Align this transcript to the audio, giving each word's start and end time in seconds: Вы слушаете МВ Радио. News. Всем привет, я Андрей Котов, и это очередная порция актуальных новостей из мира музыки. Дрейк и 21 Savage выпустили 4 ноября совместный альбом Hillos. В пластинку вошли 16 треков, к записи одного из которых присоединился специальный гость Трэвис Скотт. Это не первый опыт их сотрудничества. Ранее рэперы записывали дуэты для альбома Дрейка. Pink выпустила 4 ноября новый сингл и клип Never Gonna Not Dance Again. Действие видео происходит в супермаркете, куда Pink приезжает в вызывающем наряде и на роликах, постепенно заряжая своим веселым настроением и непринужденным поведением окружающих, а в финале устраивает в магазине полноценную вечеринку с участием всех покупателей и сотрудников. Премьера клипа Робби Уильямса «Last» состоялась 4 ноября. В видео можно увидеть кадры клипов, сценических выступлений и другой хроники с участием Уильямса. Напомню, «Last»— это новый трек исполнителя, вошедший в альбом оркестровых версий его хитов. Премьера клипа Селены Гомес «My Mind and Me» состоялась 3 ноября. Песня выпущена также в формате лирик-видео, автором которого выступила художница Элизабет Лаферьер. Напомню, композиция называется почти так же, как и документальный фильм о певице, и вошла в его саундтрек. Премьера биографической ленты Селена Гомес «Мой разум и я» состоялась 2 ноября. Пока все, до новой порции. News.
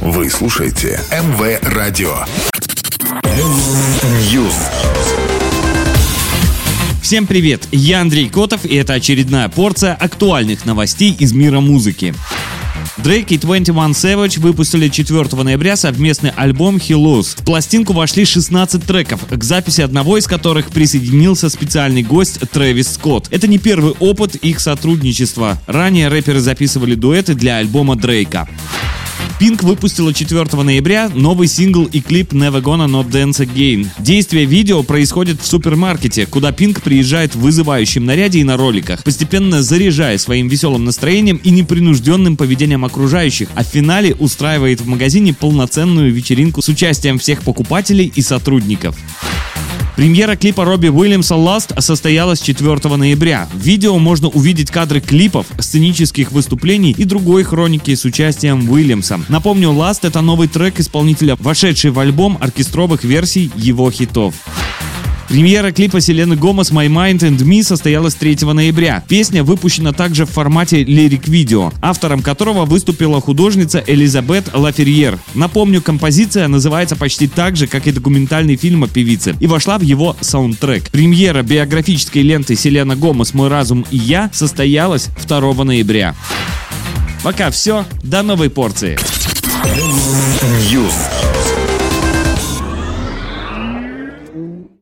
Вы 0.00 0.30
слушаете 0.30 0.98
МВ 1.10 1.60
Радио. 1.74 2.24
News. 4.32 4.54
Всем 7.02 7.26
привет, 7.26 7.68
я 7.70 8.00
Андрей 8.00 8.30
Котов, 8.30 8.64
и 8.64 8.76
это 8.76 8.94
очередная 8.94 9.50
порция 9.50 9.92
актуальных 9.92 10.64
новостей 10.64 11.14
из 11.18 11.34
мира 11.34 11.60
музыки. 11.60 12.14
Дрейк 12.96 13.30
и 13.30 13.36
21 13.36 13.92
Savage 13.92 14.40
выпустили 14.40 14.88
4 14.88 15.42
ноября 15.42 15.76
совместный 15.76 16.30
альбом 16.30 16.76
Hillos. 16.76 17.36
В 17.38 17.44
пластинку 17.44 17.92
вошли 17.92 18.24
16 18.24 18.82
треков, 18.82 19.20
к 19.28 19.44
записи 19.44 19.82
одного 19.82 20.16
из 20.16 20.26
которых 20.26 20.70
присоединился 20.70 21.50
специальный 21.50 22.02
гость 22.02 22.40
Трэвис 22.50 22.94
Скотт. 22.94 23.28
Это 23.30 23.46
не 23.48 23.58
первый 23.58 23.92
опыт 24.00 24.34
их 24.36 24.60
сотрудничества. 24.60 25.58
Ранее 25.66 26.08
рэперы 26.08 26.40
записывали 26.40 26.94
дуэты 26.94 27.34
для 27.34 27.58
альбома 27.58 27.96
Дрейка. 27.96 28.48
Pink 29.40 29.64
выпустила 29.64 30.12
4 30.12 30.62
ноября 30.62 31.10
новый 31.14 31.48
сингл 31.48 31.86
и 31.86 32.02
клип 32.02 32.34
Never 32.34 32.60
Gonna 32.60 32.86
Not 32.86 33.10
Dance 33.10 33.38
Again. 33.38 33.88
Действие 33.98 34.44
видео 34.44 34.82
происходит 34.82 35.40
в 35.40 35.46
супермаркете, 35.46 36.26
куда 36.26 36.50
Pink 36.50 36.82
приезжает 36.82 37.34
в 37.34 37.40
вызывающем 37.40 38.04
наряде 38.04 38.40
и 38.40 38.44
на 38.44 38.58
роликах, 38.58 39.02
постепенно 39.02 39.62
заряжая 39.62 40.18
своим 40.18 40.48
веселым 40.48 40.84
настроением 40.84 41.40
и 41.42 41.48
непринужденным 41.48 42.36
поведением 42.36 42.84
окружающих, 42.84 43.48
а 43.54 43.64
в 43.64 43.68
финале 43.68 44.14
устраивает 44.14 44.82
в 44.82 44.86
магазине 44.86 45.32
полноценную 45.32 46.12
вечеринку 46.12 46.60
с 46.60 46.68
участием 46.68 47.18
всех 47.18 47.40
покупателей 47.40 48.12
и 48.14 48.20
сотрудников. 48.20 48.94
Премьера 50.00 50.34
клипа 50.34 50.64
Робби 50.64 50.88
Уильямса 50.88 51.34
«Last» 51.34 51.78
состоялась 51.78 52.40
4 52.40 52.96
ноября. 52.96 53.46
В 53.52 53.58
видео 53.58 53.98
можно 53.98 54.28
увидеть 54.28 54.70
кадры 54.70 55.02
клипов, 55.02 55.44
сценических 55.58 56.32
выступлений 56.32 56.94
и 56.96 57.04
другой 57.04 57.42
хроники 57.42 57.94
с 57.94 58.06
участием 58.06 58.70
Уильямса. 58.70 59.20
Напомню, 59.28 59.68
«Last»— 59.72 59.98
это 60.04 60.22
новый 60.22 60.48
трек 60.48 60.80
исполнителя, 60.80 61.36
вошедший 61.38 61.90
в 61.90 61.98
альбом 61.98 62.38
оркестровых 62.40 63.04
версий 63.04 63.50
его 63.56 63.90
хитов. 63.90 64.36
Премьера 65.30 65.70
клипа 65.70 66.00
Селены 66.00 66.34
Гомес 66.34 66.72
«My 66.72 66.88
Mind 66.88 67.20
and 67.20 67.38
Me» 67.38 67.62
состоялась 67.62 68.16
3 68.16 68.38
ноября. 68.52 69.04
Песня 69.06 69.44
выпущена 69.44 69.92
также 69.92 70.26
в 70.26 70.30
формате 70.30 70.82
лирик-видео, 70.82 71.72
автором 71.80 72.20
которого 72.20 72.64
выступила 72.64 73.20
художница 73.20 73.80
Элизабет 73.86 74.52
Лаферьер. 74.52 75.20
Напомню, 75.34 75.82
композиция 75.82 76.48
называется 76.48 76.96
почти 76.96 77.28
так 77.28 77.54
же, 77.54 77.68
как 77.68 77.86
и 77.86 77.92
документальный 77.92 78.56
фильм 78.56 78.82
о 78.82 78.88
певице, 78.88 79.36
и 79.38 79.46
вошла 79.46 79.78
в 79.78 79.82
его 79.82 80.16
саундтрек. 80.20 80.90
Премьера 80.90 81.44
биографической 81.44 82.22
ленты 82.22 82.56
Селена 82.56 82.96
Гомес 82.96 83.32
«Мой 83.32 83.46
разум 83.46 83.86
и 83.92 83.98
я» 83.98 84.30
состоялась 84.32 85.10
2 85.28 85.62
ноября. 85.62 86.16
Пока 87.22 87.52
все, 87.52 87.84
до 88.02 88.24
новой 88.24 88.50
порции. 88.50 88.98
News. 90.72 90.94